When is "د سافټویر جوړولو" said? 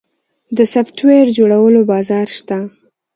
0.57-1.81